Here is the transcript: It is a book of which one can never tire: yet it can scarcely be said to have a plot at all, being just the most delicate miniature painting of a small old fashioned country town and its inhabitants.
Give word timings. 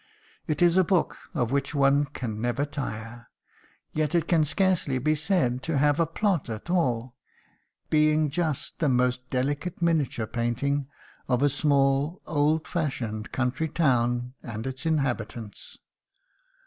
It 0.47 0.63
is 0.63 0.77
a 0.77 0.83
book 0.83 1.15
of 1.35 1.51
which 1.51 1.75
one 1.75 2.05
can 2.05 2.41
never 2.41 2.65
tire: 2.65 3.27
yet 3.91 4.15
it 4.15 4.27
can 4.27 4.43
scarcely 4.43 4.97
be 4.97 5.13
said 5.13 5.61
to 5.65 5.77
have 5.77 5.99
a 5.99 6.07
plot 6.07 6.49
at 6.49 6.71
all, 6.71 7.13
being 7.91 8.31
just 8.31 8.79
the 8.79 8.89
most 8.89 9.29
delicate 9.29 9.79
miniature 9.79 10.25
painting 10.25 10.87
of 11.27 11.43
a 11.43 11.49
small 11.49 12.19
old 12.25 12.67
fashioned 12.67 13.31
country 13.31 13.67
town 13.67 14.33
and 14.41 14.65
its 14.65 14.87
inhabitants. 14.87 15.77